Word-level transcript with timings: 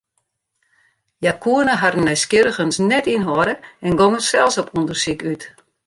Hja 1.25 1.33
koene 1.43 1.75
harren 1.81 2.05
nijsgjirrigens 2.09 2.75
net 2.89 3.05
ynhâlde 3.15 3.55
en 3.85 3.97
gongen 3.99 4.27
sels 4.29 4.59
op 4.61 4.73
ûndersyk 4.77 5.21
út. 5.33 5.43